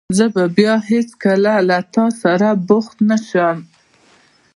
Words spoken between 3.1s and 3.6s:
شم.